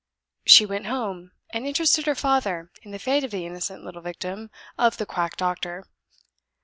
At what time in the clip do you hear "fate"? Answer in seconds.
2.97-3.23